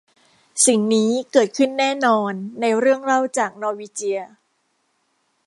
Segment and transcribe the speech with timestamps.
[0.65, 4.19] สิ่งนี้เกิดขึ้นแน่นอนในเรื่องเล่าจากนอร์วีเจีย